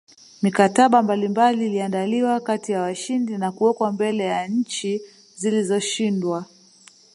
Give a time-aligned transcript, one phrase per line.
[0.41, 5.01] Mikataba mbalimbali iliandaliwa kati ya washindi na kuwekwa mbele ya nchi
[5.35, 6.45] zilizoshindwa